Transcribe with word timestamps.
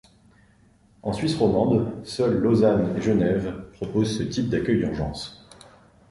En 1.03 1.13
Suisse 1.13 1.35
romande, 1.35 1.93
seules 2.03 2.35
Lausanne 2.39 2.95
et 2.97 3.01
Genève 3.03 3.65
proposent 3.73 4.17
ce 4.17 4.23
type 4.23 4.49
d’accueil 4.49 4.77
d’urgence. 4.79 5.47